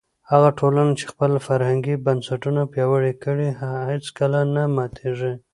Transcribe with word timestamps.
هغه 0.31 0.49
ټولنه 0.59 0.91
چې 0.99 1.05
خپل 1.11 1.31
فرهنګي 1.47 1.95
بنسټونه 2.05 2.61
پیاوړي 2.73 3.13
کړي 3.23 3.49
هیڅکله 3.89 4.39
نه 4.55 4.63
ماتېږي. 4.75 5.33